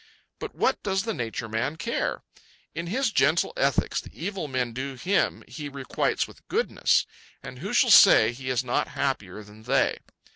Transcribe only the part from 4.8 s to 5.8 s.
him he